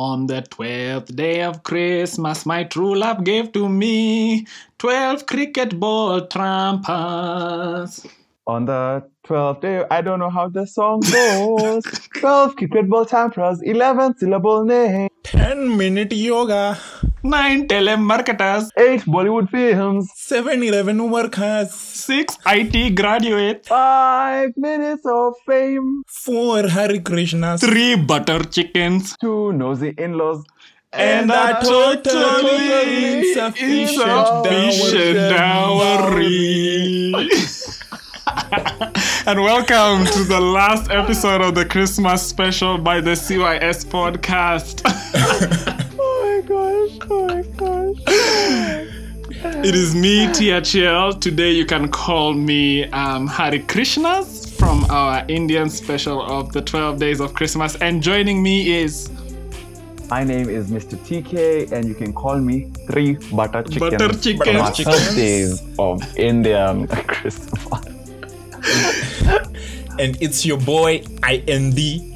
[0.00, 4.46] On the twelfth day of Christmas, my true love gave to me
[4.78, 8.06] twelve cricket ball trampers.
[8.46, 11.84] On the 12th day, I don't know how the song goes.
[12.18, 16.78] 12 cricket ball tampers, 11 syllable name, 10 minute yoga,
[17.22, 26.02] Nine telemarketers, 8 Bollywood films, 7 11 workers, six IT graduates, 5 minutes of fame,
[26.08, 30.42] 4 Hari Krishnas, three butter chickens, 2 nosy in-laws,
[30.94, 37.12] and a totally insufficient insufficient dowry.
[39.26, 44.80] and welcome to the last episode of the Christmas special by the CYS podcast.
[47.08, 48.86] Oh my gosh, oh
[49.42, 51.18] my it is me, THL.
[51.18, 56.98] Today you can call me um, Hari Krishnas from our Indian special of the 12
[56.98, 57.76] Days of Christmas.
[57.76, 59.08] And joining me is
[60.10, 60.96] My name is Mr.
[60.98, 63.90] TK, and you can call me Three Butter Chicken.
[63.98, 64.44] Butter Chickens.
[64.44, 65.14] From our Chickens.
[65.14, 67.66] days of Indian Christmas.
[69.98, 72.09] and it's your boy IND.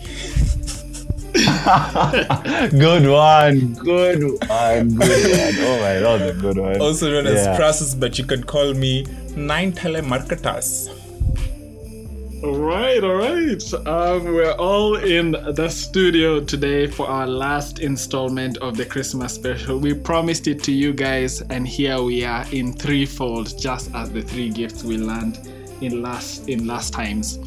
[2.70, 4.98] good one, good one, good one.
[5.00, 6.80] Oh my, that was a good one.
[6.80, 7.56] also known as Yeah.
[7.56, 9.04] Prasus, but you can call me
[9.34, 10.91] Nine Telemarketers.
[12.44, 13.74] All right, all right.
[13.86, 19.78] Um, we're all in the studio today for our last installment of the Christmas special.
[19.78, 24.22] We promised it to you guys, and here we are in threefold, just as the
[24.22, 25.38] three gifts we learned
[25.80, 27.38] in last in last times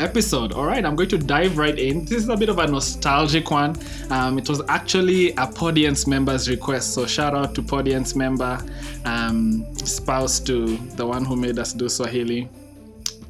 [0.00, 0.52] episode.
[0.52, 2.04] All right, I'm going to dive right in.
[2.04, 3.76] This is a bit of a nostalgic one.
[4.10, 8.58] Um, it was actually a Podience member's request, so shout out to Podience member,
[9.04, 12.48] um, spouse to the one who made us do Swahili.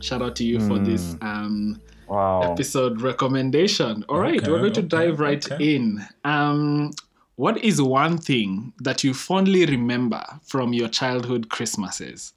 [0.00, 2.52] Shout out to you for this um, Wow.
[2.52, 4.04] episode recommendation.
[4.08, 5.74] All right, Okay, we're going to okay, dive right okay.
[5.76, 6.06] in.
[6.24, 6.92] Um,
[7.36, 12.32] what is one thing that you fondly remember from your childhood Christmases?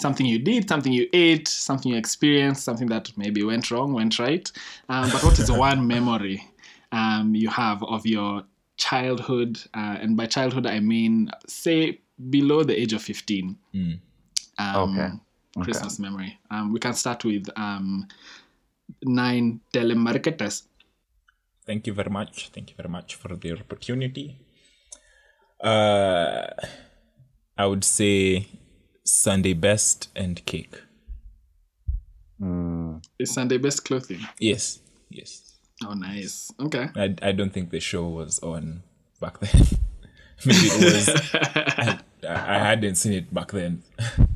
[0.00, 4.18] Something you did, something you ate, something you experienced, something that maybe went wrong, went
[4.18, 4.50] right.
[4.88, 6.44] Um, but what is one memory
[6.92, 8.44] um, you have of your
[8.76, 9.58] childhood?
[9.74, 12.00] Uh, and by childhood, I mean, say,
[12.30, 13.56] below the age of 15.
[13.74, 13.98] Mm.
[14.58, 15.10] Um, Okay,
[15.56, 15.64] okay.
[15.64, 16.38] Christmas memory.
[16.50, 18.06] Um, we can start with um,
[19.02, 20.62] nine telemarketers.
[21.66, 22.48] Thank you very much.
[22.48, 24.38] Thank you very much for the opportunity.
[25.60, 26.46] Uh,
[27.56, 28.46] I would say
[29.08, 30.82] Sunday best and cake.
[32.40, 33.02] Mm.
[33.18, 34.20] Is Sunday best clothing?
[34.38, 34.80] Yes,
[35.10, 35.54] yes.
[35.84, 36.52] Oh, nice.
[36.60, 36.88] Okay.
[36.94, 38.82] I, I don't think the show was on
[39.20, 39.66] back then.
[40.44, 41.08] Maybe it was.
[41.34, 41.98] I,
[42.28, 43.82] I hadn't seen it back then.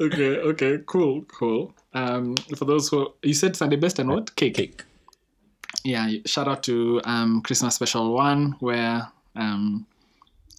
[0.00, 0.38] Okay.
[0.38, 0.78] Okay.
[0.86, 1.22] Cool.
[1.28, 1.72] Cool.
[1.94, 4.54] Um, for those who you said Sunday best and what cake?
[4.54, 4.82] Cake.
[5.84, 6.10] Yeah.
[6.26, 9.86] Shout out to um, Christmas special one where um,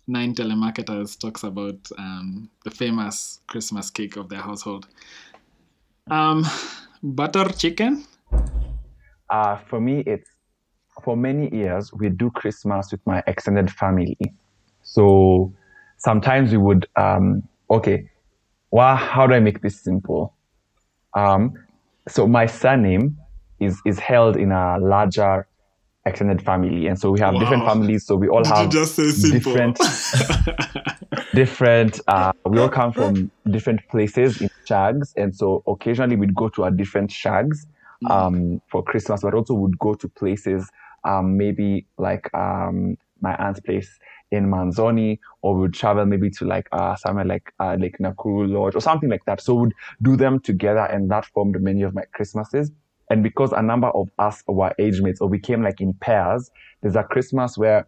[0.07, 4.87] nine telemarketers talks about um, the famous Christmas cake of their household.
[6.09, 6.45] Um,
[7.01, 8.05] butter chicken.
[9.29, 10.29] Uh, for me, it's
[11.03, 14.17] for many years we do Christmas with my extended family.
[14.83, 15.53] So
[15.97, 18.09] sometimes we would um, okay.
[18.71, 20.35] Well, how do I make this simple?
[21.13, 21.53] Um,
[22.07, 23.17] so my surname
[23.59, 25.47] is is held in a larger
[26.05, 28.05] extended family, and so we have different families.
[28.05, 29.53] So we all Did have just say simple?
[29.53, 29.79] different
[31.33, 35.13] different uh, we all come from different places in shags.
[35.15, 37.65] And so occasionally we'd go to our different shags
[38.09, 40.69] um, for christmas but also would go to places
[41.05, 43.99] um, maybe like um, my aunt's place
[44.31, 48.75] in manzoni or would travel maybe to like uh, somewhere like uh, like nakuru lodge
[48.75, 49.41] or something like that.
[49.41, 52.71] So we'd do them together and that formed many of my christmases
[53.13, 56.49] and because a number of us were age mates or we came like in pairs
[56.81, 57.85] there's a christmas where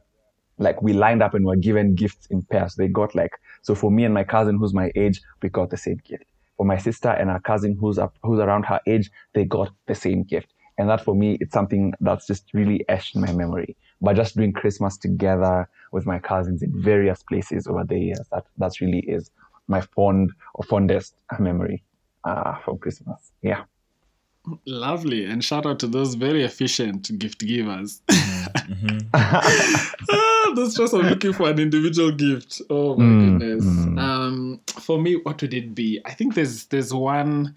[0.57, 2.75] like we lined up and were given gifts in pairs.
[2.75, 3.31] They got like
[3.61, 6.25] so for me and my cousin who's my age, we got the same gift.
[6.57, 9.95] For my sister and her cousin who's up who's around her age, they got the
[9.95, 10.53] same gift.
[10.77, 13.77] And that for me, it's something that's just really etched in my memory.
[14.01, 18.45] By just doing Christmas together with my cousins in various places over the years, that
[18.57, 19.31] that really is
[19.67, 21.83] my fond or fondest memory
[22.23, 23.31] uh, from Christmas.
[23.41, 23.63] Yeah.
[24.65, 25.25] Lovely.
[25.25, 28.01] And shout out to those very efficient gift givers.
[28.65, 29.05] Mhm.
[29.13, 32.61] ah, the stress of looking for an individual gift.
[32.69, 33.65] Oh my Mm, goodness.
[33.65, 33.99] mm.
[33.99, 35.99] Um, for me, what would it be?
[36.05, 37.53] I think there's there's one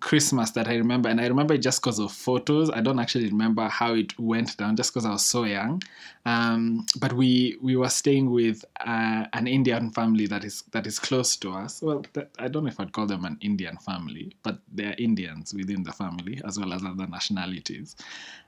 [0.00, 2.70] Christmas that I remember, and I remember it just because of photos.
[2.70, 5.82] I don't actually remember how it went down, just because I was so young.
[6.26, 10.98] Um, but we we were staying with uh, an Indian family that is that is
[10.98, 11.82] close to us.
[11.82, 12.04] Well,
[12.38, 15.92] I don't know if I'd call them an Indian family, but they're Indians within the
[15.92, 17.96] family as well as other nationalities.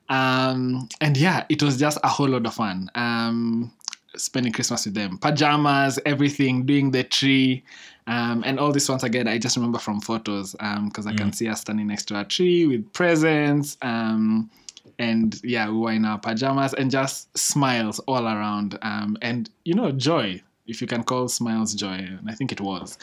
[0.09, 2.91] Um, and yeah, it was just a whole lot of fun.
[2.95, 3.73] Um,
[4.17, 7.65] spending Christmas with them, pajamas, everything, doing the tree.
[8.07, 11.49] Um, and all this once again, I just remember from photos because I can see
[11.49, 13.77] us standing next to a tree with presents.
[13.83, 14.51] Um,
[14.99, 18.79] and yeah, we were in our pajamas and just smiles all around.
[18.83, 22.61] Um, and you know, joy, if you can call smiles joy, and I think it
[22.61, 22.99] was.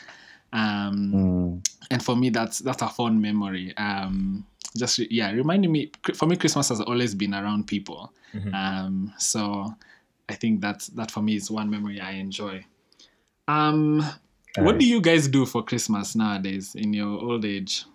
[0.51, 1.67] Um, Mm.
[1.91, 3.73] and for me, that's that's a fond memory.
[3.77, 4.45] Um,
[4.77, 5.91] just yeah, reminding me.
[6.13, 8.11] For me, Christmas has always been around people.
[8.53, 9.73] Um, so
[10.27, 12.65] I think that's that for me is one memory I enjoy.
[13.47, 14.03] Um,
[14.57, 17.85] what do you guys do for Christmas nowadays in your old age?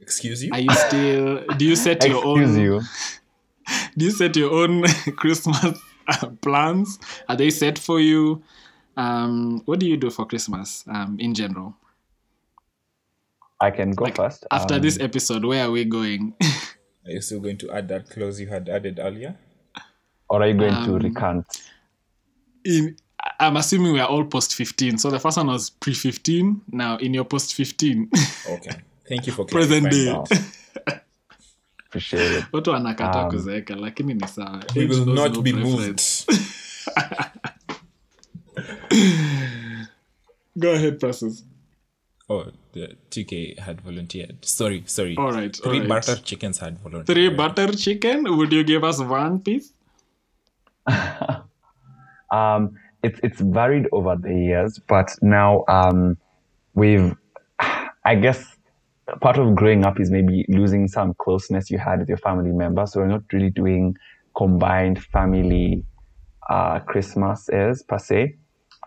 [0.00, 0.50] Excuse you?
[0.52, 1.44] Are you still?
[1.56, 2.60] do you set your Excuse own?
[2.60, 2.80] you.
[3.96, 4.82] Do you set your own
[5.16, 5.78] Christmas
[6.08, 6.98] uh, plans?
[7.30, 8.42] Are they set for you?
[8.96, 11.74] Um, what do you do for Christmas um, in general?
[13.60, 14.44] I can go Like, first.
[14.50, 16.34] After Um, this episode, where are we going?
[17.06, 19.36] Are you still going to add that clause you had added earlier?
[20.28, 21.46] or are you going to um, recant?
[22.64, 22.96] in
[23.40, 24.98] I'm assuming we are all post 15.
[24.98, 26.60] So the first one was pre 15.
[26.72, 28.10] Now in your post 15,
[28.50, 28.76] Okay.
[29.08, 30.14] Thank you for present day.
[31.86, 32.44] Appreciate it.
[32.52, 36.26] watu wanakata Um, kuzeeka lakini ni sawa We will not no be preference.
[36.28, 36.40] moved.
[40.58, 41.44] go ahead Precious.
[42.28, 44.44] Oh, the TK had volunteered.
[44.44, 45.16] Sorry, sorry.
[45.18, 45.88] all right Three right.
[45.88, 47.06] butter chickens had volunteered.
[47.06, 49.72] three butter chicken would you give us one piece
[52.32, 56.16] Um, it's it's varied over the years, but now um,
[56.74, 57.14] we've,
[58.04, 58.56] I guess,
[59.20, 62.92] part of growing up is maybe losing some closeness you had with your family members.
[62.92, 63.96] So we're not really doing
[64.34, 65.84] combined family
[66.48, 68.36] uh, Christmases per se.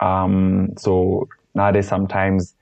[0.01, 2.55] Um, so nowadays, sometimes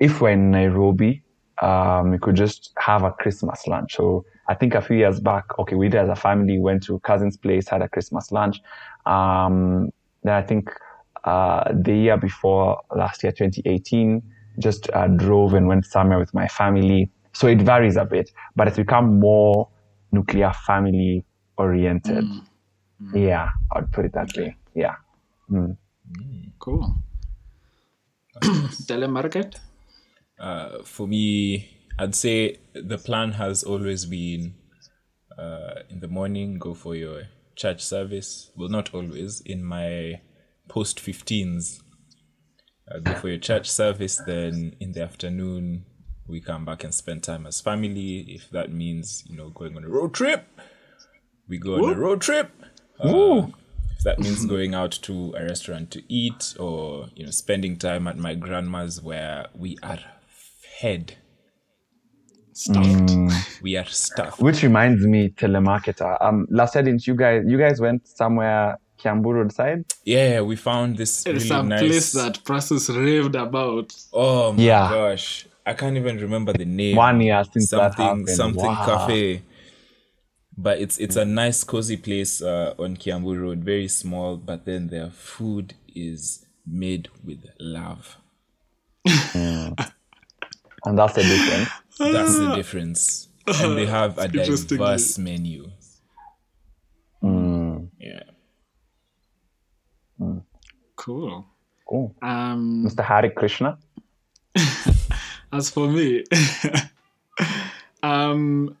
[0.00, 1.22] if we're in Nairobi,
[1.60, 3.96] um, we could just have a Christmas lunch.
[3.96, 6.98] So I think a few years back, okay, we did as a family went to
[7.00, 8.60] cousin's place, had a Christmas lunch.
[9.06, 9.90] Um,
[10.22, 10.70] then I think
[11.24, 14.22] uh, the year before last year, 2018,
[14.58, 17.10] just uh, drove and went somewhere with my family.
[17.32, 19.68] So it varies a bit, but it's become more
[20.10, 21.24] nuclear family
[21.56, 22.24] oriented.
[23.14, 24.56] Yeah, I'd put it that way.
[24.74, 24.96] Yeah.
[26.58, 26.94] cool
[28.88, 29.58] telemarket
[30.38, 31.68] Uh, for me,
[31.98, 34.54] I'd say the plan has always been
[35.38, 38.50] uh, in the morning, go for your church service.
[38.56, 39.40] Well, not always.
[39.42, 40.20] In my
[40.68, 41.80] post 15s,
[42.90, 44.20] uh, go for your church service.
[44.26, 45.84] Then in the afternoon,
[46.26, 48.26] we come back and spend time as family.
[48.28, 50.46] If that means, you know, going on a road trip,
[51.48, 52.50] we go on a road trip.
[52.98, 53.08] Uh,
[53.96, 58.06] if that means going out to a restaurant to eat or, you know, spending time
[58.08, 59.98] at my grandma's where we are
[60.80, 61.16] fed.
[62.56, 64.40] Stuffed We are stuffed.
[64.40, 66.16] Which reminds me, telemarketer.
[66.20, 67.42] Um, last year, didn't you guys?
[67.46, 69.84] You guys went somewhere Kiambu Road side?
[70.04, 71.80] Yeah, we found this it's really some nice.
[71.80, 74.88] place that Precious raved about oh my Yeah.
[74.90, 76.96] gosh, I can't even remember the name.
[76.96, 78.28] One year since that something happened.
[78.28, 78.84] something Wow.
[78.86, 79.42] cafe.
[80.56, 84.36] But it's it's a nice cozy place uh, on Kiambu Road, very small.
[84.36, 88.18] But then their food is made with love.
[90.84, 91.68] And that's the difference.
[91.98, 93.28] That's the difference.
[93.46, 94.78] And they have a Interestingly.
[94.78, 95.70] diverse menu.
[97.98, 98.22] Yeah.
[100.96, 101.46] cool
[101.88, 102.14] Cool.
[102.22, 103.02] um Mr.
[103.04, 103.78] Hari Krishna.
[105.52, 106.24] As for me,
[108.02, 108.76] um,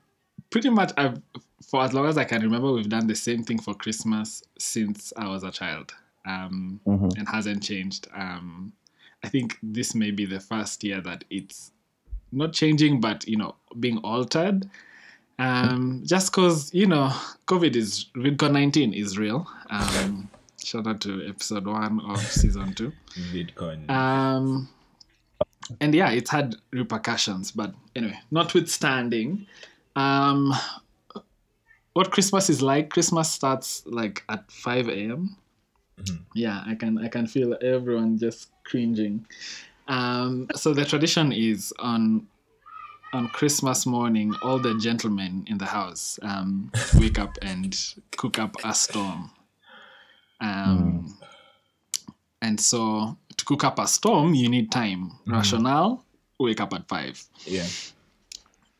[0.50, 1.20] pretty much I've
[1.68, 5.12] for as long as I can remember, we've done the same thing for Christmas since
[5.16, 5.94] I was a child,
[6.26, 8.08] um, and hasn't changed.
[8.14, 8.72] Um,
[9.22, 11.72] I think this may be the first year that it's
[12.32, 14.68] not changing, but you know, being altered.
[15.38, 17.12] Um, just because you know,
[17.46, 19.46] COVID is COVID nineteen is real.
[19.70, 20.28] Um,
[20.62, 22.92] shout out to episode one of season two.
[23.32, 23.90] VidCon.
[23.90, 24.68] Um,
[25.80, 29.46] and yeah, it's had repercussions, but anyway, notwithstanding,
[29.96, 30.52] um,
[31.92, 35.36] what Christmas is like, Christmas starts like at 5 a.m.
[36.34, 39.26] Yeah, I can I can feel everyone just cringing.
[39.88, 42.26] Um, so the tradition is on
[43.12, 47.76] on Christmas morning, all the gentlemen in the house um, wake up and
[48.16, 49.30] cook up a storm.
[50.40, 51.16] Um,
[52.40, 55.12] And so to cook up a storm, you need time.
[55.26, 56.04] Rationale,
[56.40, 57.22] wake up at five.
[57.44, 57.66] Yeah.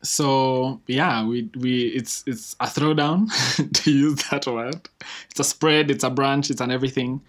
[0.01, 3.29] So yeah, we we it's it's a throwdown
[3.83, 4.89] to use that word.
[5.31, 7.21] It's a spread, it's a brunch, it's an everything.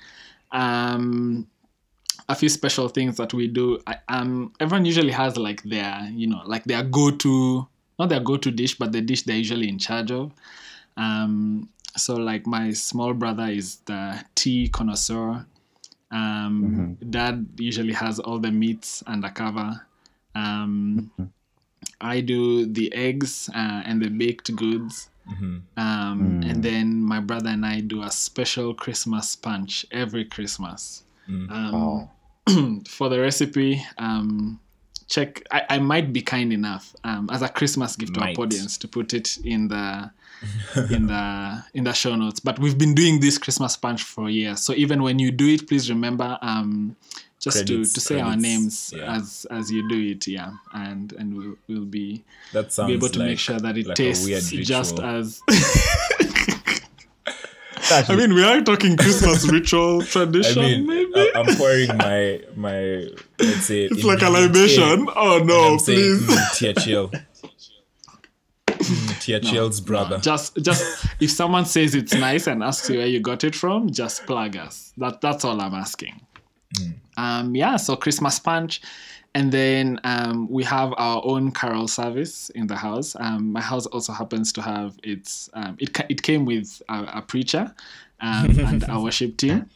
[0.50, 1.46] Um,
[2.28, 3.78] a few special things that we do.
[3.86, 7.66] I, um, everyone usually has like their you know like their go to
[7.98, 10.32] not their go to dish, but the dish they're usually in charge of.
[10.96, 15.46] Um, so like my small brother is the tea connoisseur.
[16.10, 19.80] Um, Dad usually has all the meats undercover.
[20.34, 21.10] Um,
[22.00, 25.08] I do the eggs uh, and the baked goods.
[25.76, 31.03] Um, And then my brother and I do a special Christmas punch every Christmas.
[31.28, 32.10] Um,
[32.88, 34.60] for the recipe, um,
[35.08, 35.42] check.
[35.50, 38.88] I, I might be kind enough um, as a Christmas gift to our audience to
[38.88, 40.10] put it in the
[40.90, 42.40] in the in the show notes.
[42.40, 44.60] But we've been doing this Christmas punch for years.
[44.60, 46.96] So even when you do it, please remember um,
[47.40, 49.16] just Credits- to, to say our names yeah.
[49.16, 50.26] as as you do it.
[50.26, 53.78] Yeah, and and we'll we'll be That sounds be able to like, make sure that
[53.78, 55.42] it like tastes just as.
[57.90, 61.12] It's I mean, we are talking Christmas ritual I tradition, mean, maybe.
[61.14, 63.06] I- I'm pouring my my
[63.38, 64.82] let's say it's like a libation.
[65.00, 66.26] in, Oh no, I'm saying, please.
[66.26, 67.24] mm, Tiachiel.
[68.66, 70.18] Mm, Tiachiel's brother.
[70.18, 73.90] Just, just if someone says it's nice and asks you where you got it from,
[73.90, 74.92] just plug us.
[74.96, 76.20] That that's all I'm asking.
[77.16, 77.76] Um, yeah.
[77.76, 78.80] So Christmas punch,
[79.34, 83.16] and then um, we have our own carol service in the house.
[83.18, 85.50] Um, my house also happens to have its.
[85.54, 87.74] Um, it it came with a, a preacher,
[88.20, 89.68] um, and a worship team.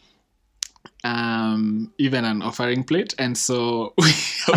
[1.04, 4.12] Um, even an offering plate, and so we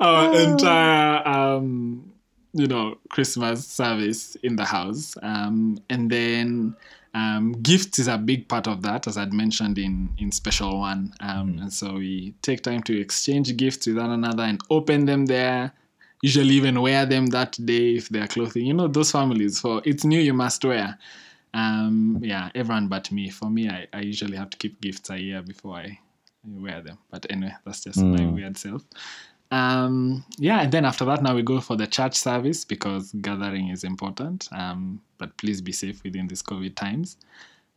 [0.00, 2.10] our entire um,
[2.54, 6.74] you know Christmas service in the house, um, and then
[7.14, 11.12] um, gifts is a big part of that, as I'd mentioned in in special one,
[11.20, 15.26] um, and so we take time to exchange gifts with one another and open them
[15.26, 15.72] there.
[16.22, 18.66] Usually, even wear them that day if they're clothing.
[18.66, 20.98] You know those families for it's new you must wear.
[21.52, 23.30] Um, yeah, everyone but me.
[23.30, 25.98] For me, I, I usually have to keep gifts a year before I
[26.44, 26.98] wear them.
[27.10, 28.82] But anyway, that's just my weird self.
[29.50, 33.68] Um, yeah, and then after that, now we go for the church service because gathering
[33.68, 34.48] is important.
[34.52, 37.16] Um, but please be safe within these COVID times.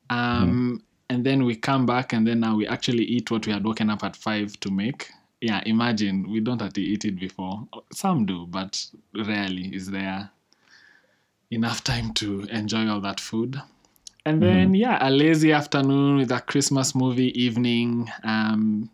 [0.09, 3.63] Um, And then we come back, and then now we actually eat what we had
[3.63, 5.09] woken up at five to make.
[5.41, 7.67] Yeah, imagine we don't have to eat it before.
[7.91, 10.31] Some do, but rarely is there
[11.51, 13.61] enough time to enjoy all that food.
[14.25, 18.09] And then, yeah, a lazy afternoon with a Christmas movie evening.
[18.23, 18.89] Um,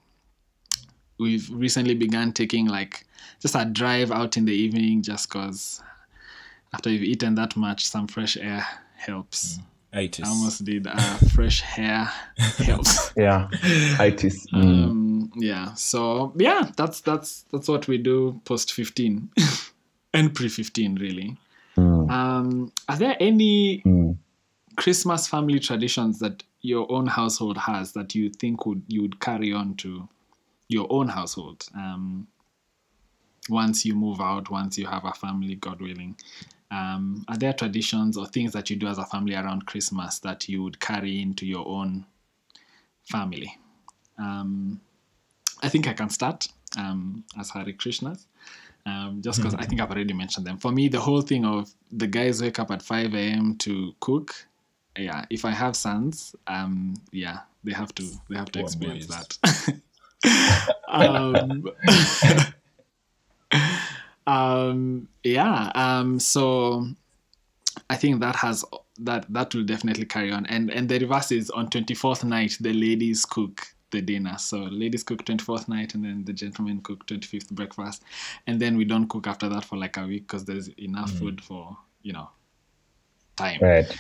[1.20, 3.06] we've recently begun taking like
[3.40, 5.82] just a drive out in the evening just because
[6.74, 9.60] after you've eaten that much, some fresh air helps.
[9.92, 10.26] Itis.
[10.26, 10.98] I almost did uh,
[11.34, 12.06] fresh hair
[12.60, 13.12] helps.
[13.18, 13.48] yeah,
[14.00, 14.46] itis.
[14.52, 14.62] Mm.
[14.84, 15.74] Um, yeah.
[15.74, 19.30] So yeah, that's that's that's what we do post fifteen
[20.14, 21.38] and pre fifteen really.
[21.76, 22.12] Mm.
[22.12, 24.18] Um, are there any Mm.
[24.76, 29.52] Christmas family traditions that your own household has that you think would you would carry
[29.54, 30.08] on to
[30.70, 32.28] your own household um,
[33.50, 36.16] once you move out, once you have a family, God willing?
[36.72, 40.48] Um, are there traditions or things that you do as a family around Christmas that
[40.48, 42.06] you would carry into your own
[43.04, 43.58] family?
[44.20, 44.80] Um,
[45.64, 46.48] I think I can start
[46.78, 48.26] um, as Hari Krishnas.
[48.86, 50.58] Um, just because I think I've already mentioned them.
[50.58, 53.56] For me, the whole thing of the guys wake up at 5 a.m.
[53.58, 54.34] to cook,
[54.98, 59.38] yeah, if I have sons, um, yeah, they have to they have to experience that.
[60.88, 61.66] um,
[64.28, 66.88] um, yeah, um, so
[67.90, 68.66] I think that has
[69.00, 70.46] that that will definitely carry on.
[70.48, 74.38] And and the reverse is on 24th night the ladies cook the dinner.
[74.38, 78.04] So ladies cook 24th night and then the gentlemen cook 25th breakfast.
[78.48, 81.42] And then we don't cook after that for like a week because there's enough food
[81.42, 82.30] for, you know,
[83.36, 83.60] time.
[83.62, 84.00] Right.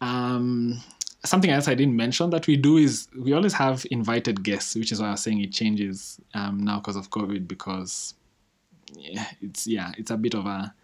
[0.00, 0.82] Um,
[1.24, 4.92] something else I didn't mention that we do is we always have invited guests, which
[4.92, 8.14] is why I was saying it changes um, now because of COVID because
[8.94, 10.74] yeah, it's yeah, it's a bit of a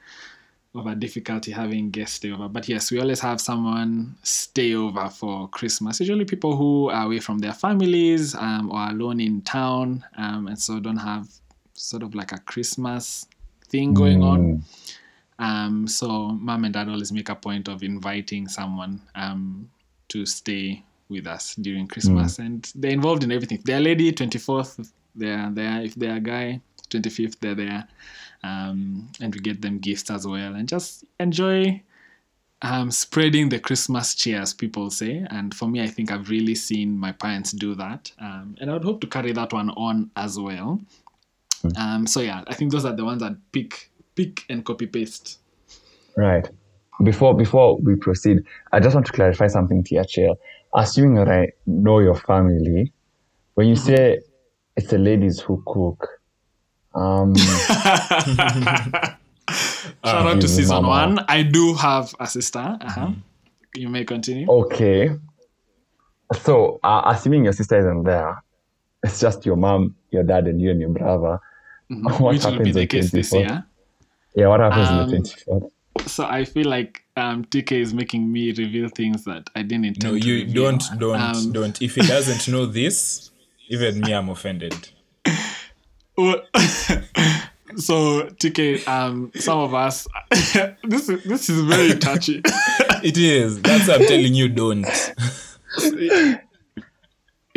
[0.74, 2.48] of a difficulty having guests stay over.
[2.48, 5.98] But yes, we always have someone stay over for Christmas.
[5.98, 10.58] Usually people who are away from their families um, or alone in town um, and
[10.58, 11.28] so don't have
[11.72, 13.26] sort of like a Christmas
[13.68, 14.62] thing going on.
[15.38, 19.70] Um, so mom and dad always make a point of inviting someone um,
[20.08, 23.62] to stay with us during Christmas, and they're involved in everything.
[23.64, 25.82] They're a lady, twenty fourth, they're there.
[25.82, 26.60] If they're a guy,
[26.90, 27.88] twenty fifth, they're there,
[28.42, 31.82] um, and we get them gifts as well, and just enjoy
[32.62, 35.24] um, spreading the Christmas cheer, as people say.
[35.30, 38.74] And for me, I think I've really seen my parents do that, um, and I
[38.74, 40.80] would hope to carry that one on as well.
[41.76, 45.38] Um, so yeah, I think those are the ones that pick, pick and copy paste.
[46.16, 46.48] Right.
[47.02, 48.38] Before before we proceed,
[48.72, 50.32] I just want to clarify something, THL.
[50.74, 52.92] Assuming that I know your family,
[53.54, 54.20] when you say
[54.76, 56.08] it's the ladies who cook,
[56.94, 57.34] um,
[60.04, 60.88] Shout out to season mama.
[60.88, 61.24] one.
[61.28, 62.58] I do have a sister.
[62.80, 63.10] Uh-huh.
[63.74, 64.48] You may continue.
[64.50, 65.10] okay.
[66.42, 68.42] So, uh, assuming your sister isn't there,
[69.02, 71.38] it's just your mom, your dad, and you and your brother.
[71.88, 73.64] What which will be the case this year.
[74.34, 75.70] Yeah, what happens Um, on the 24th?
[76.18, 80.04] So I feel like um, TK is making me reveal things that I didn't intend
[80.04, 81.80] No, you don't, don't, Um, don't.
[81.82, 83.30] If he doesn't know this,
[83.68, 84.74] even me, I'm offended.
[86.16, 86.42] Well,
[87.76, 90.08] so TK, um, some of us,
[90.82, 92.42] this is this is very touchy.
[93.04, 93.62] It is.
[93.62, 94.48] That's what I'm telling you.
[94.48, 94.84] Don't.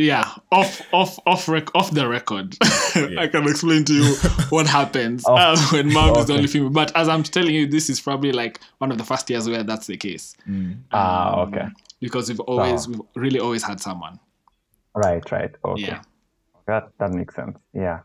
[0.01, 4.15] Yeah, off off off rec- off the record, I can explain to you
[4.49, 6.69] what happens uh, when mom is the only female.
[6.69, 9.63] But as I'm telling you, this is probably like one of the first years where
[9.63, 10.35] that's the case
[10.91, 11.67] Ah, okay.
[11.99, 14.19] because we've always we've really always had someone.
[14.95, 15.51] Right, right.
[15.63, 15.81] Okay.
[15.83, 16.01] Yeah.
[16.67, 17.57] That that makes sense.
[17.73, 17.99] Yeah.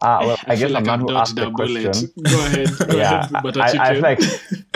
[0.00, 1.84] Ah, well, I, guess feel I'm not who asked the bullet.
[1.84, 2.10] question.
[2.22, 4.20] Go ahead, go yeah, ahead, I, I feel like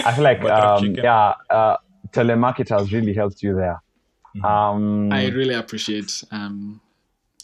[0.06, 1.76] I feel like um, yeah, uh,
[2.12, 3.82] telemarket has really helped you there.
[4.44, 6.80] Um, I really appreciate um,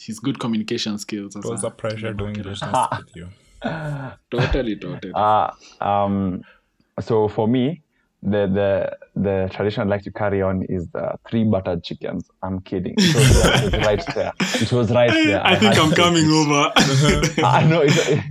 [0.01, 1.37] his good communication skills.
[1.37, 2.63] As It was a, a pleasure doing business
[2.99, 3.29] with you.
[4.31, 5.13] totally, totally.
[5.15, 5.51] uh,
[5.81, 6.43] um,
[7.01, 7.81] so for me,
[8.23, 12.31] the the the tradition I'd like to carry on is the three buttered chickens.
[12.43, 12.95] I'm kidding.
[12.97, 14.33] It was, it was right there.
[14.41, 15.47] It was right there.
[15.47, 16.73] I think I'm to- coming over.
[17.45, 18.23] I know it,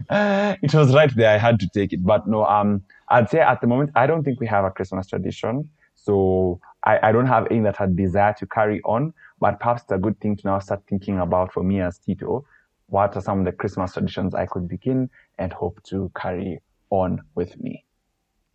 [0.64, 1.34] it was right there.
[1.34, 2.46] I had to take it, but no.
[2.46, 5.70] Um, I'd say at the moment I don't think we have a Christmas tradition,
[6.04, 9.14] so I, I don't have any that I desire to carry on.
[9.40, 12.46] But perhaps it's a good thing to now start thinking about for me as Tito.
[12.88, 17.22] What are some of the Christmas traditions I could begin and hope to carry on
[17.36, 17.84] with me?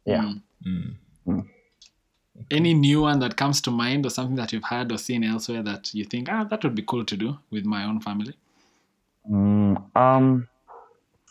[0.07, 0.33] Yeah.
[2.51, 5.63] Any new one that comes to mind, or something that you've heard or seen elsewhere
[5.65, 8.35] that you think, ah, that would be cool to do with my own family?
[9.31, 10.49] Mm, um,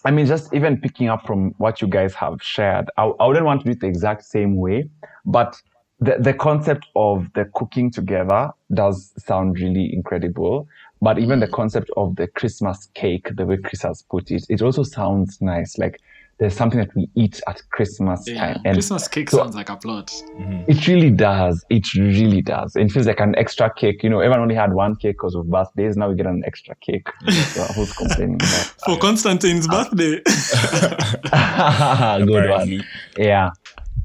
[0.06, 3.46] I mean, just even picking up from what you guys have shared, I, I wouldn't
[3.46, 4.90] want to do it the exact same way,
[5.26, 5.60] but
[6.00, 10.68] the, the concept of the cooking together does sound really incredible.
[11.02, 11.54] But even the mm.
[11.54, 15.78] concept of the Christmas cake, the way Chris has put it, it also sounds nice.
[15.78, 16.02] Like
[16.40, 18.62] there's something that we eat at Christmas Yeah, time.
[18.66, 20.08] And Christmas cake so- sounds like a plot.
[20.08, 20.72] Mm-hmm.
[20.72, 21.66] it really does.
[21.70, 22.76] It really does.
[22.76, 24.04] It feels like an extra cake.
[24.04, 25.98] You know, everyone only had one cake because of birthdays.
[25.98, 27.08] Now we get an extra cake.
[27.58, 30.22] So who's complaining about For Constantine's birthday.
[30.24, 32.20] that?
[32.28, 32.44] Good one.
[32.44, 32.84] Apparently.
[33.18, 33.52] Yeah.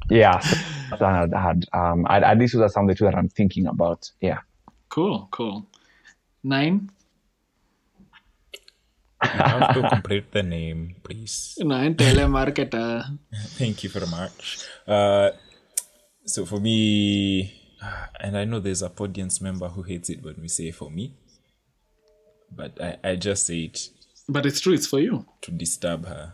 [0.09, 0.39] Yeah.
[0.39, 0.57] So
[0.89, 3.15] that's I had, had um, I, at least those are some of the two that
[3.15, 4.09] I'm thinking about.
[4.21, 4.39] Yeah.
[4.89, 5.65] cool, cool.
[6.43, 6.89] Nine,
[9.23, 11.55] You have to complete the name, please.
[11.59, 13.17] nine telemarketer.
[13.57, 14.65] Thank you very much.
[14.85, 15.31] Uh,
[16.25, 17.53] so for me,
[18.19, 21.13] and I know there's a audience member who hates it when we say for me,
[22.51, 23.89] but I, I just say it
[24.27, 25.25] But it's true, it's for you.
[25.41, 26.33] to disturb her.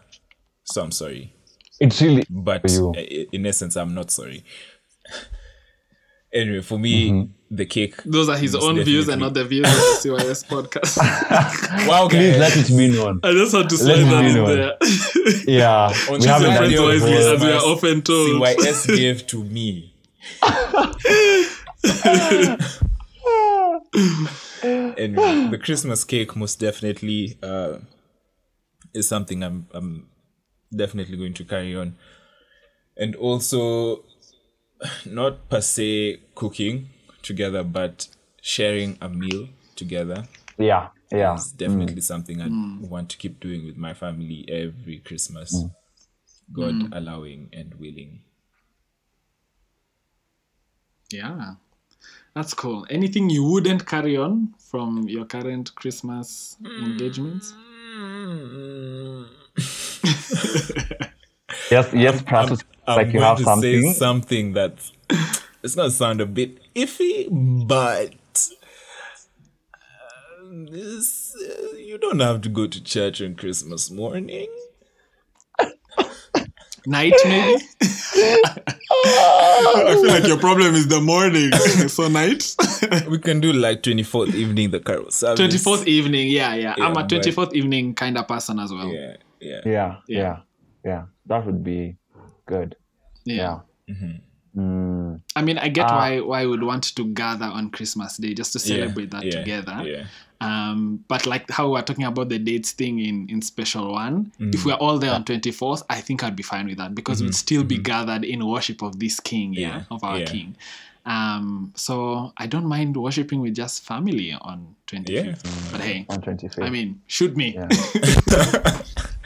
[0.63, 1.33] So I'm sorry.
[1.79, 3.27] It's really But For you.
[3.31, 4.43] in essence, I'm not sorry.
[6.33, 8.03] anyway, for me, the cake.
[8.03, 10.97] Those are his most own views and not the views of the CYS podcast.
[11.87, 13.19] Wow, please let it be known.
[13.23, 14.55] I just had to Let slide me that in know.
[14.55, 14.77] there.
[15.47, 15.93] Yeah.
[16.09, 18.41] On we haven't Tuesday, done it wisely, as we are often told.
[18.41, 19.95] CYS gave to me.
[24.63, 27.77] anyway, the Christmas cake most definitely uh,
[28.93, 30.07] is something I'm I'm
[30.75, 31.95] definitely going to carry on,
[32.97, 34.03] and also
[35.05, 36.89] not per se cooking
[37.21, 38.07] together, but
[38.41, 40.27] sharing a meal together
[40.57, 40.89] Yeah.
[41.11, 41.35] Yeah.
[41.35, 42.03] is definitely mm.
[42.03, 42.87] something I mm.
[42.87, 45.71] want to keep doing with my family every Christmas, mm.
[46.51, 48.21] God allowing and willing.
[51.11, 51.55] Yeah.
[52.35, 52.85] That's cool.
[52.89, 57.53] Anything you wouldn't carry on from your current Christmas engagements?
[61.71, 61.89] Yes.
[61.93, 62.21] Yes.
[62.23, 63.81] Perhaps I'm like you going have to something.
[63.81, 64.91] say something that's
[65.63, 67.27] it's gonna sound a bit iffy,
[67.67, 68.13] but
[69.73, 69.77] uh,
[70.71, 74.47] this, uh, you don't have to go to church on Christmas morning.
[76.85, 77.61] Night, maybe?
[77.81, 77.85] I
[80.01, 81.51] feel like your problem is the morning.
[81.89, 82.55] so, night?
[83.09, 85.61] We can do like twenty fourth evening, the carol service.
[85.61, 86.29] 24th evening.
[86.29, 86.75] Yeah, yeah.
[86.79, 88.87] I'm a 24th evening kind of person as well.
[88.87, 89.61] Yeah, yeah.
[89.65, 89.71] Yeah.
[90.07, 90.17] Yeah.
[90.19, 90.37] Yeah.
[90.85, 91.03] Yeah.
[91.27, 91.97] That would be
[92.45, 92.75] good.
[93.25, 93.59] Yeah.
[93.87, 94.13] Yeah.
[94.57, 95.21] Mm.
[95.35, 95.95] I mean, I get Ah.
[95.97, 99.31] why why we would want to gather on Christmas Day just to celebrate that yeah,
[99.39, 99.83] together.
[99.85, 100.05] Yeah.
[100.41, 104.53] Um, but like how we're talking about the dates thing in in special one, Mm.
[104.55, 107.21] if we're all there on twenty fourth, I think I'd be fine with that because
[107.21, 109.77] we'd still be gathered in worship of this King, yeah, Mm-hmm.
[109.79, 110.25] Yeah, of our yeah.
[110.25, 110.55] King.
[111.05, 115.43] Um, so I don't mind worshiping with just family on twenty fifth.
[115.71, 116.61] But hey, On 25th.
[116.63, 117.67] I mean, shoot me Yeah.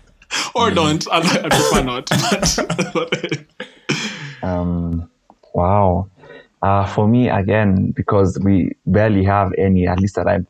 [0.55, 1.05] or don't.
[1.11, 2.09] I, I prefer not.
[2.93, 3.45] But,
[4.43, 5.09] Um,
[5.53, 6.09] wow.
[6.61, 10.45] Uh, for me, again, because we barely have any, at least that I've,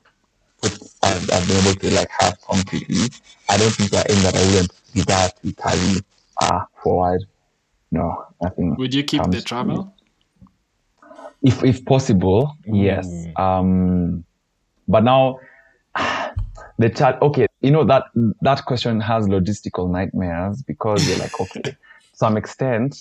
[0.62, 3.10] put, I've, I've been able to like have completely,
[3.50, 6.02] I don't think there are any that I wouldn't be that to carry
[6.42, 7.26] uh, forward.
[7.92, 8.78] No, I think.
[8.78, 9.94] would you keep the travel?
[11.42, 13.08] If, if possible, yes.
[13.36, 14.24] Um,
[14.88, 15.40] but now,
[16.78, 18.04] the chat, okay, you know, that,
[18.42, 21.76] that question has logistical nightmares because you're like, okay, to
[22.14, 22.96] some extent,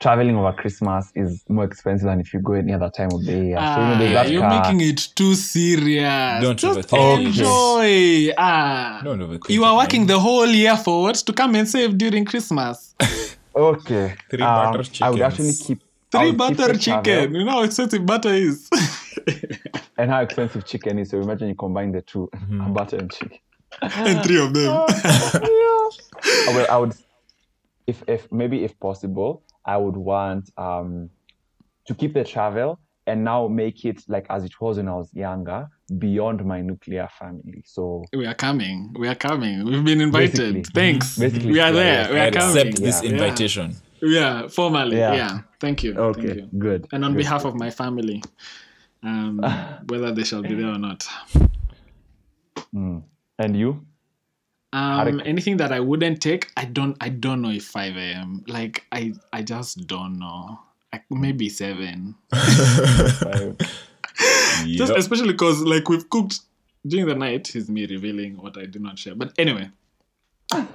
[0.00, 3.32] traveling over Christmas is more expensive than if you go any other time of the
[3.32, 3.58] year.
[3.74, 6.42] so, you know, there's Ah, that you're car- making it too serious.
[6.42, 7.26] Don't Just overthink it.
[7.28, 8.34] enjoy.
[8.36, 9.84] Ah, Don't overthink you are man.
[9.84, 11.14] working the whole year for what?
[11.16, 12.94] To come and save during Christmas.
[13.54, 14.14] Okay.
[14.30, 15.82] Three um, butter I would actually keep
[16.14, 17.34] I Three would keep butter the travel chicken.
[17.34, 18.68] You know how expensive butter is.
[19.98, 21.10] And how expensive chicken is.
[21.10, 22.72] So imagine you combine the 2 Mm-hmm.
[22.72, 23.38] butter and chicken.
[23.82, 24.70] and three of them.
[24.88, 26.94] I would, I would,
[27.86, 31.10] if if maybe if possible, I would want um
[31.86, 35.12] to keep the travel and now make it like as it was when I was
[35.12, 35.66] younger,
[35.98, 37.62] beyond my nuclear family.
[37.66, 38.94] So we are coming.
[38.98, 39.64] We are coming.
[39.64, 40.54] We've been invited.
[40.54, 40.62] Basically.
[40.74, 41.18] Thanks.
[41.24, 42.04] Basically, we are there.
[42.04, 42.12] yeah.
[42.12, 42.56] We I are coming.
[42.68, 43.10] accept this Yeah.
[43.10, 43.74] invitation.
[44.00, 44.96] Yeah, formally.
[44.98, 45.14] Yeah.
[45.14, 45.38] Yeah.
[45.60, 45.94] Thank you.
[45.96, 46.48] okay, Thank you.
[46.58, 46.86] good.
[46.92, 47.18] And on good.
[47.18, 48.22] behalf of my family,
[49.02, 49.38] um,
[49.88, 51.06] whether they shall be there or not.
[52.74, 53.02] Mm.
[53.38, 53.84] And you,
[54.72, 56.96] Um, anything that I wouldn't take, I don't.
[57.00, 58.44] I don't know if five a.m.
[58.48, 60.58] Like I, I just don't know.
[60.92, 62.14] Like maybe seven.
[62.32, 63.56] Five.
[64.66, 66.40] Just especially because like we've cooked
[66.86, 67.56] during the night.
[67.56, 69.14] Is me revealing what I do not share.
[69.14, 69.70] But anyway,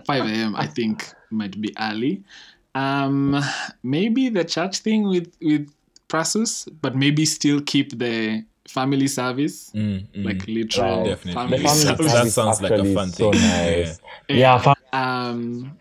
[0.05, 0.55] five a.m.
[0.55, 2.23] I think might be early.
[2.75, 3.39] Um,
[3.83, 5.69] maybe the church thing with with
[6.07, 10.25] Prasus, but maybe still keep the family service, Mm, mm.
[10.25, 11.19] like literal Right.
[11.19, 12.13] Family family That- service.
[12.13, 13.41] that sounds like a fun is so thing.
[13.41, 13.99] nice.
[14.29, 14.35] Yeah.
[14.35, 15.77] Yeah, fam- um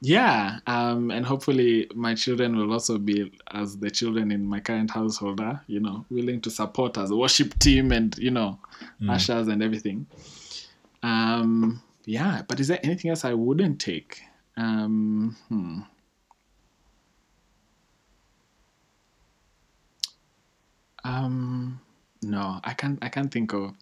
[0.00, 4.88] yeah um and hopefully my children will also be as the children in my current
[4.92, 8.56] household are you know willing to support as a worship team and you know
[9.08, 10.06] ushers and everything
[11.02, 14.20] um yeah but is there anything else i wouldn't take
[14.56, 15.80] um hmm.
[21.04, 21.80] um
[22.22, 23.74] no i can't i can't think of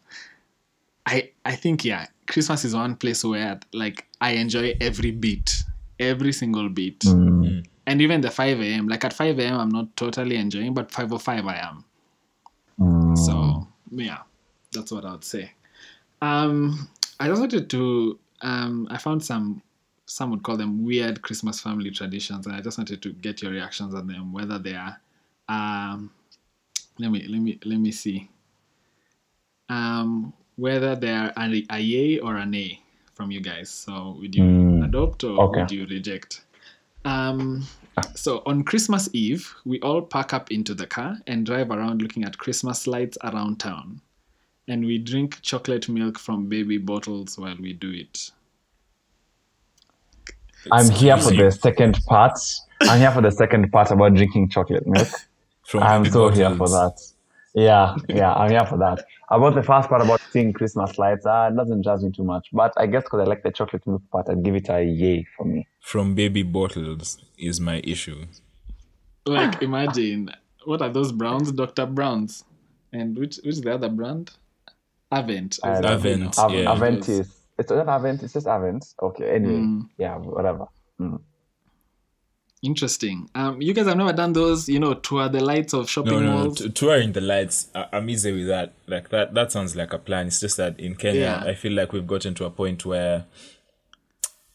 [1.09, 5.63] I I think yeah, Christmas is one place where like I enjoy every beat,
[6.01, 7.65] every single beat, Mm.
[7.87, 8.89] and even the five a.m.
[8.89, 9.57] Like at five a.m.
[9.61, 11.85] I'm not totally enjoying, but five o five I am.
[12.81, 13.17] Mm.
[13.17, 14.19] So yeah,
[14.73, 15.53] that's what I would say.
[16.21, 16.89] Um,
[17.21, 19.63] I just wanted to um, I found some
[20.07, 23.53] some would call them weird Christmas family traditions, and I just wanted to get your
[23.53, 25.01] reactions on them, whether they are.
[25.49, 26.11] Um,
[26.99, 28.31] let me let me let me see.
[29.69, 32.47] Um, whether they are a, a yay or a
[33.15, 33.71] from you guys.
[33.71, 34.85] So would you Mm.
[34.85, 35.61] adopt or Okay.
[35.61, 36.45] would you reject?
[37.05, 37.67] Um,
[38.15, 42.25] so on Christmas Eve, we all pack up into the car and drive around looking
[42.25, 44.01] at Christmas lights around town.
[44.69, 48.31] And we drink chocolate milk from baby bottles while we do it.
[50.73, 52.37] I'm here for the second part.
[52.89, 55.09] I'm here for the second part about drinking chocolate milk.
[55.67, 57.01] From I'm baby so here for that.
[57.55, 59.05] Yeah, yeah, I'm here for that.
[59.31, 62.49] About the first part about seeing Christmas lights, uh, it doesn't judge me too much.
[62.53, 65.27] But I guess because I like the chocolate milk part, I'd give it a yay
[65.37, 65.67] for me.
[65.81, 68.27] From baby bottles is my issue.
[69.25, 70.31] Like, imagine
[70.65, 71.51] what are those browns?
[71.51, 71.87] Dr.
[71.87, 72.45] Browns.
[72.93, 74.31] And which which is the other brand?
[75.13, 75.59] Avent.
[75.65, 76.31] I Is Avent, you know?
[76.39, 76.75] Av- yeah.
[76.75, 77.29] Aventis.
[77.59, 78.95] It's not Avent, it's just Avent.
[79.03, 79.55] Okay, anyway.
[79.55, 79.89] Mm.
[79.99, 80.67] Yeah, whatever.
[81.01, 81.21] Mm.
[82.67, 83.31] Interesting.
[83.35, 86.21] Um, you guys have never done those, you know, tour the lights of shopping No,
[86.21, 86.45] no, no.
[86.45, 86.59] malls.
[86.59, 88.73] T- touring the lights, I- I'm easy with that.
[88.87, 90.27] Like that, that sounds like a plan.
[90.27, 91.45] It's just that in Kenya, Yeah.
[91.51, 93.25] I feel like we've gotten to a point where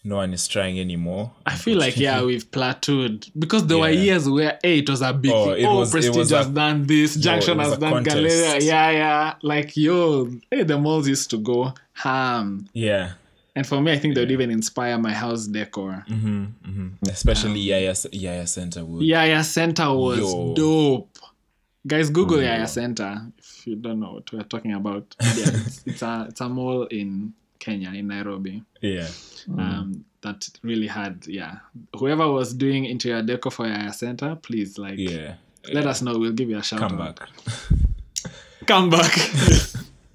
[0.04, 1.32] no one is trying anymore.
[1.46, 5.14] I feel like yeah, we've plateaued because there were years where hey, it was a
[5.14, 5.64] big Oh, thing.
[5.64, 8.04] it Oh, was- it Prestige was a- done this, Junction has done.
[8.04, 8.60] Galleria.
[8.60, 9.34] Yeah, yeah.
[9.44, 12.68] Like yo, hey, the malls used to go ham.
[12.74, 13.12] Yeah.
[13.56, 16.04] And for me, I think they would even inspire my house decor.
[16.08, 19.04] hmm hmm Especially Yaya, Yaya Center would.
[19.04, 20.54] Yaya Center was Yo.
[20.56, 21.18] dope.
[21.86, 25.16] Guys, Google Yaya Center if you don't know what we're talking about.
[25.22, 28.64] Yeah, it's, it's a it's a mall in Kenya, in Nairobi.
[28.82, 29.08] Yeah.
[29.58, 31.58] Um, that really had yeah.
[31.98, 35.36] Whoever was doing interior decor for Yaya Center, please like Yeah.
[35.74, 36.18] let us know.
[36.18, 37.20] We'll give you a shout Come out.
[37.20, 37.30] back.
[38.68, 39.12] Come back.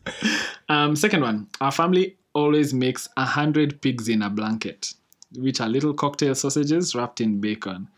[0.69, 1.49] um, second one.
[1.61, 4.93] Our family always makes a hundred pigs in a blanket,
[5.37, 7.89] which are little cocktail sausages wrapped in bacon.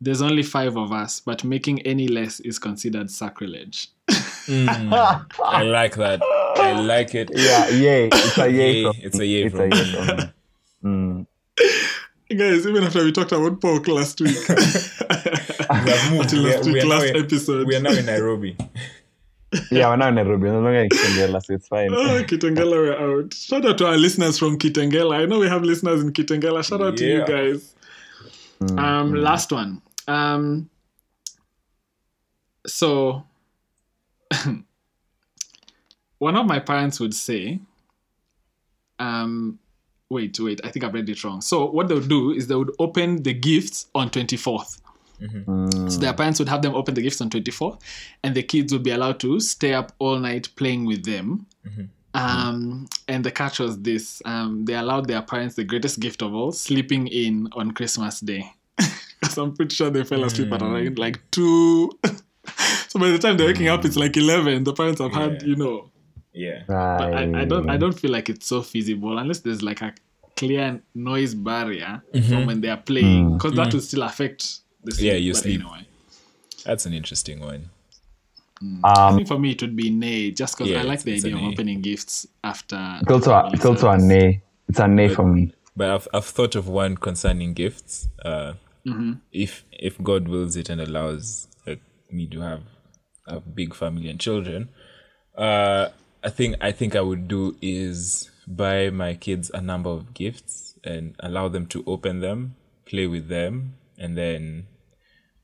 [0.00, 3.88] There's only five of us, but making any less is considered sacrilege.
[4.08, 6.20] I like that.
[6.56, 7.30] I like it.
[7.34, 8.08] yeah, yay.
[8.12, 8.82] It's a yay.
[8.82, 8.92] Yay.
[9.02, 9.26] It's a me.
[9.26, 10.30] yay It's a yay.
[10.84, 11.26] Mm.
[12.36, 16.32] Guys, even after we talked about pork last week, We have moved.
[16.32, 17.66] Until We last are, we week, are now last in, episode.
[17.66, 18.56] we are now in Nairobi.
[19.70, 20.42] Yeah, we're now in Nairobi.
[20.44, 21.92] We're no longer in Kitengela, so it's fine.
[21.94, 23.32] oh, Kitengela, we're out.
[23.34, 25.16] Shout out to our listeners from Kitengela.
[25.16, 26.64] I know we have listeners in Kitengela.
[26.64, 27.74] Shout out to you guys.
[28.60, 29.80] Mm, Um, last one.
[30.08, 30.68] Um,
[32.66, 33.24] so
[36.18, 37.60] one of my parents would say,
[38.98, 39.58] um,
[40.08, 41.40] wait, wait, I think I've read it wrong.
[41.40, 44.80] So what they would do is they would open the gifts on 24th.
[45.28, 45.90] Mm.
[45.90, 47.78] So their parents would have them open the gifts on 24,
[48.22, 51.46] and the kids would be allowed to stay up all night playing with them.
[52.14, 56.34] Um, and the catch was this: um, they allowed their parents the greatest gift of
[56.34, 58.50] all, sleeping in on Christmas Day.
[59.20, 61.90] Because I'm pretty sure they fell asleep at around like two.
[62.88, 64.64] so by the time they're waking up, it's like eleven.
[64.64, 65.90] The parents have had, you know.
[66.34, 66.64] Yeah.
[66.66, 67.70] But I, I don't.
[67.70, 69.94] I don't feel like it's so feasible unless there's like a
[70.36, 75.06] clear noise barrier from when they are playing, because that will still affect the sleep.
[75.12, 75.60] Yeah, you but sleep.
[75.60, 75.86] Anyway.
[76.64, 77.70] That's an interesting one.
[78.84, 81.14] I Um, think for me it would be nay, just because Yeah, I like the
[81.14, 81.48] idea of nay.
[81.48, 82.98] opening gifts after.
[83.02, 84.42] it's also a, it's also a nay.
[84.68, 85.52] It's a nay for me.
[85.76, 88.08] But I've, I've thought of one concerning gifts.
[88.24, 88.54] Uh,
[88.86, 89.12] Mm-hmm.
[89.32, 91.76] If if God wills it and allows uh,
[92.12, 92.60] me to have
[93.26, 94.68] a big family and children,
[95.38, 95.88] uh,
[96.22, 100.74] I think I think I would do is buy my kids a number of gifts
[100.84, 104.66] and allow them to open them, play with them, and then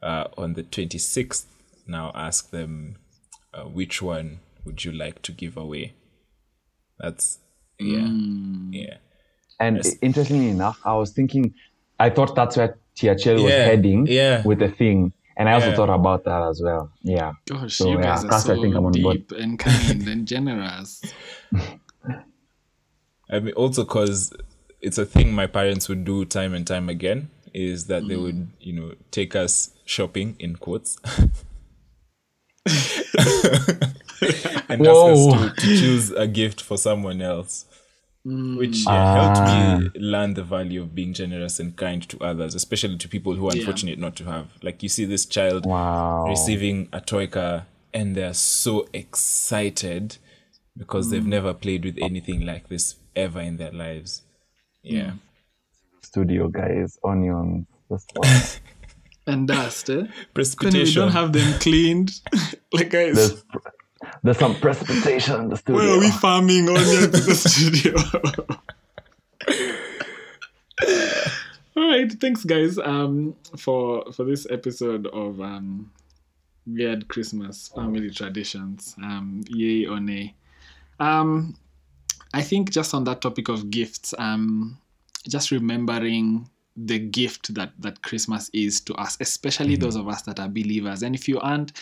[0.03, 1.47] uh, on the twenty sixth
[1.87, 2.97] now ask them
[3.55, 5.95] uh, which one would you like to give away.
[6.99, 7.39] That's
[7.79, 8.09] yeah
[8.71, 8.97] yeah.
[9.59, 9.97] And Yes.
[10.01, 11.53] interestingly enough, I was thinking,
[11.99, 14.43] I thought that's where THL was Yeah, heading yeah.
[14.45, 15.13] with the thing.
[15.37, 15.77] And I also Yeah.
[15.77, 16.91] thought about that as well.
[17.03, 17.33] Yeah.
[17.47, 19.17] Gosh, So, you yeah, guys are that's why I so think I'm on board.
[19.19, 21.13] deep and kind and generous.
[23.31, 24.33] I mean, also because
[24.81, 28.37] it's a thing my parents would do time and time again is that they would,
[28.37, 28.49] mm.
[28.61, 30.99] you know, take us shopping in quotes
[34.69, 35.35] and ask Whoa.
[35.35, 37.65] us to, to choose a gift for someone else,
[38.27, 38.57] mm.
[38.59, 42.99] which yeah, helped me learn the value of being generous and kind to others, especially
[42.99, 43.61] to people who are Yeah.
[43.61, 44.53] unfortunate not to have.
[44.63, 46.27] Like you see this child Wow.
[46.29, 50.19] receiving a toy car and they're so excited
[50.77, 51.27] because they've mm.
[51.27, 54.23] never played with anything like this ever in their lives.
[54.83, 55.13] Yeah.
[56.11, 57.67] Studio guys, onions.
[57.89, 58.61] That's what-
[59.29, 59.95] and dust, eh?
[59.95, 61.03] When we Precipitation.
[61.03, 62.21] don't have them cleaned.
[62.73, 63.45] like, guys, there's,
[64.25, 65.81] there's some precipitation in the studio.
[65.81, 67.95] where are we farming onions in the studio?
[71.77, 75.93] All right, thanks, guys, um, for for this episode of um,
[76.67, 78.97] weird Christmas family traditions.
[79.01, 80.35] Um, yay or nay?
[80.99, 81.55] Um,
[82.35, 84.79] I think just on that topic of gifts, um,
[85.29, 90.41] just remembering the gift that that Christmas is to us, especially those of us that
[90.41, 91.03] are believers.
[91.03, 91.73] And if you aren't,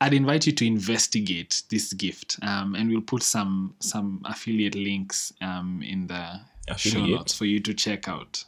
[0.00, 5.32] I'd invite you to investigate this gift, um, and we'll put some some affiliate links
[5.40, 6.40] um, in the
[6.76, 8.44] show notes for you to check out,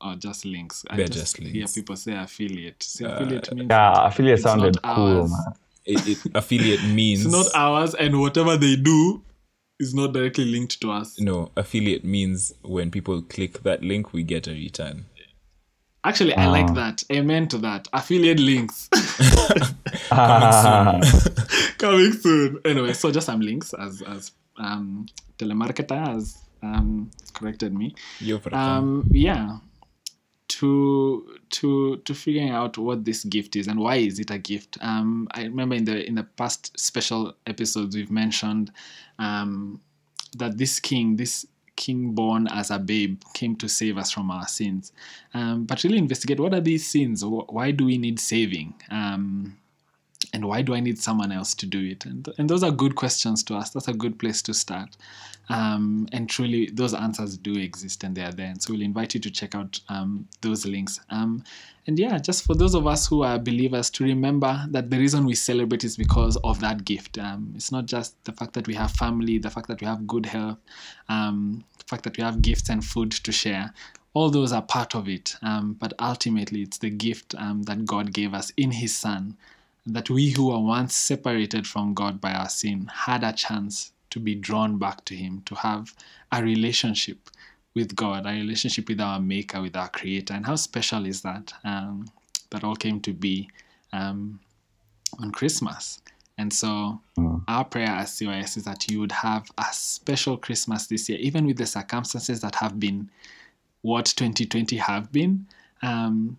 [0.00, 0.84] or just links.
[0.90, 1.74] I They're just, just hear links.
[1.74, 2.82] people say affiliate.
[2.82, 5.30] See, affiliate means yeah, affiliate sounded cool, ours.
[5.30, 5.54] man.
[5.84, 9.22] It, it, affiliate means it's not ours, and whatever they do
[9.80, 11.18] is not directly linked to us.
[11.20, 15.06] no affiliate means when people click that link, we get a return.
[16.04, 17.02] Actually, I like that.
[17.12, 17.88] Amen to that.
[17.92, 18.88] Affiliate links
[20.08, 21.22] coming soon.
[21.76, 22.60] Coming soon.
[22.64, 25.06] Anyway, so just some links as as um,
[25.38, 27.94] telemarketer has um, corrected me.
[28.20, 28.54] You're welcome.
[28.54, 29.58] Um, yeah,
[30.58, 34.76] to to to figuring out what this gift is and why is it a gift.
[34.80, 38.72] Um, I remember in the in the past special episodes we've mentioned
[39.20, 39.80] um,
[40.36, 44.48] that this king, this king born as a babe, came to save us from our
[44.48, 44.90] sins.
[45.32, 47.24] Um, but really investigate what are these sins?
[47.24, 48.74] Why do we need saving?
[48.90, 49.56] Um,
[50.38, 52.06] and why do I need someone else to do it?
[52.06, 53.72] And, and those are good questions to ask.
[53.72, 54.96] That's a good place to start.
[55.48, 58.46] Um, and truly, those answers do exist and they are there.
[58.46, 61.00] And so we'll invite you to check out um, those links.
[61.10, 61.42] Um,
[61.88, 65.26] and yeah, just for those of us who are believers to remember that the reason
[65.26, 67.18] we celebrate is because of that gift.
[67.18, 70.06] Um, it's not just the fact that we have family, the fact that we have
[70.06, 70.58] good health,
[71.08, 73.74] um, the fact that we have gifts and food to share.
[74.14, 75.34] All those are part of it.
[75.42, 79.36] Um, but ultimately, it's the gift um, that God gave us in His Son
[79.94, 84.20] that we who were once separated from God by our sin had a chance to
[84.20, 85.94] be drawn back to Him, to have
[86.32, 87.30] a relationship
[87.74, 90.34] with God, a relationship with our Maker, with our Creator.
[90.34, 91.52] And how special is that?
[91.64, 92.06] Um,
[92.50, 93.48] that all came to be
[93.92, 94.40] um,
[95.20, 96.00] on Christmas.
[96.38, 97.00] And so,
[97.48, 101.46] our prayer as CYS is that you would have a special Christmas this year, even
[101.46, 103.10] with the circumstances that have been
[103.82, 105.46] what 2020 have been.
[105.82, 106.38] Um,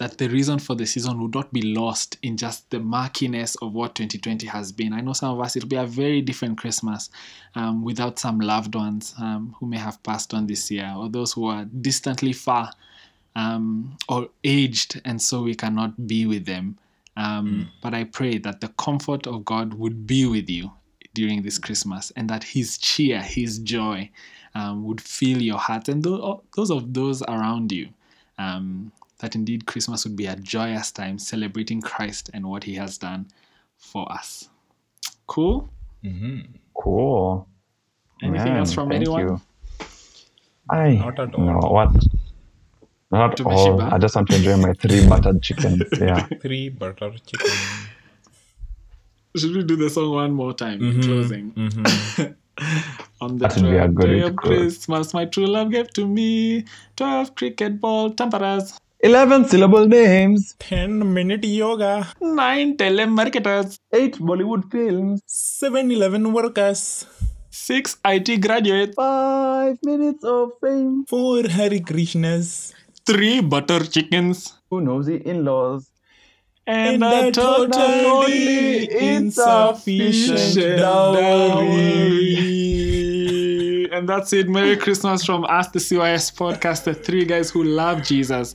[0.00, 3.74] that the reason for the season would not be lost in just the murkiness of
[3.74, 4.94] what 2020 has been.
[4.94, 7.10] I know some of us, it'll be a very different Christmas
[7.54, 11.34] um, without some loved ones um, who may have passed on this year, or those
[11.34, 12.72] who are distantly far
[13.36, 16.78] um, or aged, and so we cannot be with them.
[17.18, 20.72] Um, But I pray that the comfort of God would be with you
[21.12, 24.08] during this Christmas, and that His cheer, His joy,
[24.54, 27.90] um, would fill your heart and tho- those of those around you.
[28.38, 32.98] Um, that indeed Christmas would be a joyous time celebrating Christ and what he has
[32.98, 33.26] done
[33.76, 34.48] for us.
[35.26, 35.70] Cool?
[36.04, 36.40] Mm-hmm.
[36.74, 37.46] Cool.
[38.22, 39.20] Anything Man, else from anyone?
[39.20, 39.40] You.
[40.70, 41.44] I not at all.
[41.44, 41.90] No, what?
[43.10, 43.80] Not to all.
[43.80, 45.82] I just want to enjoy my three buttered chicken.
[46.00, 46.26] Yeah.
[46.40, 47.50] three buttered chicken.
[49.36, 51.00] Should we do the song one more time mm-hmm.
[51.00, 51.52] in closing?
[51.52, 52.32] Mm-hmm.
[53.20, 56.64] On the twelfth day of Christmas, my true love gave to me
[56.96, 58.78] twelve cricket ball tamperas.
[59.02, 60.54] 11 syllable names.
[60.58, 62.06] 10 minute yoga.
[62.20, 63.78] 9 telemarketers.
[63.90, 65.22] 8 Bollywood films.
[65.26, 67.06] 7 11 workers.
[67.50, 68.94] 6 IT graduates.
[68.96, 71.06] 5 minutes of fame.
[71.08, 72.74] 4 Hari Krishnas.
[73.06, 74.52] 3 butter chickens.
[74.68, 75.90] Who knows the in laws?
[76.66, 82.10] And, and a totally insufficient dowry.
[83.90, 84.48] And that's it.
[84.48, 88.54] Merry Christmas from us, the CYS podcast, the three guys who love Jesus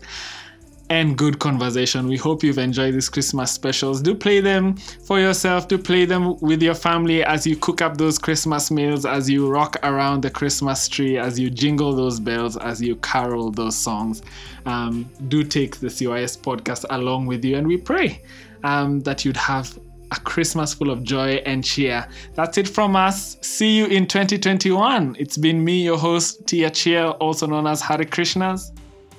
[0.90, 2.08] and good conversation.
[2.08, 4.02] We hope you've enjoyed these Christmas specials.
[4.02, 7.98] Do play them for yourself, do play them with your family as you cook up
[7.98, 12.56] those Christmas meals, as you rock around the Christmas tree, as you jingle those bells,
[12.56, 14.22] as you carol those songs.
[14.66, 18.22] Um, do take the CYS podcast along with you, and we pray
[18.64, 19.78] um, that you'd have
[20.12, 22.08] a Christmas full of joy and cheer.
[22.34, 23.38] That's it from us.
[23.42, 25.16] See you in 2021.
[25.20, 28.72] It's been me, your host, Tiachiel, also known as Hari Krishnas.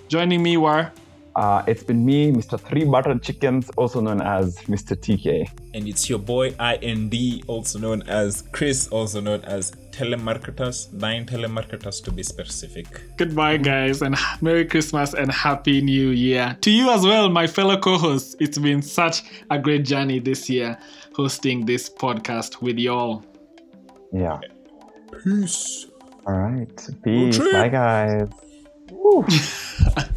[0.09, 0.91] Joining me were
[1.37, 2.59] Uh, it's been me, Mr.
[2.59, 4.97] Three Buttered Chickens, also known as Mr.
[4.97, 5.47] Teekay.
[5.75, 12.03] And it's your boy IND, also known as Chris, also known as Telemarketers, nine telemarketers
[12.05, 12.87] to be specific.
[13.19, 16.57] Goodbye, guys, and Merry Christmas and Happy New Year.
[16.63, 18.35] To you as well, my fellow co hosts.
[18.41, 20.79] It's been such a great journey this year
[21.15, 23.23] hosting this podcast with y'all.
[24.11, 24.39] Yeah.
[25.23, 25.87] Peace.
[26.27, 26.89] All right.
[27.03, 27.39] Peace.
[27.39, 28.29] Bye, guys.
[28.91, 29.25] Woo.